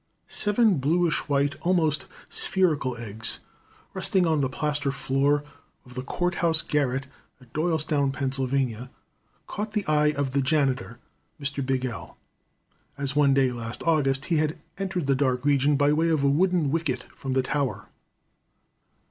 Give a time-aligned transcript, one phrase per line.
[0.29, 3.37] Seven bluish white, almost spherical eggs,
[3.93, 5.43] resting on the plaster floor
[5.85, 7.05] of the court house garret,
[7.39, 8.89] at Doylestown, Pennsylvania,
[9.45, 10.97] caught the eye of the janitor,
[11.39, 11.63] Mr.
[11.63, 12.17] Bigell,
[12.97, 16.27] as one day last August he had entered the dark region by way of a
[16.27, 17.85] wooden wicket from the tower.